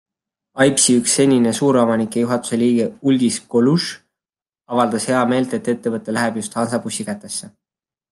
[0.63, 3.89] AIPSi üks senine suuromanik ja juhatuse liige Uldis Kolužs
[4.77, 7.51] avaldas heameelt, et ettevõte läheb just Hansabussi kätesse.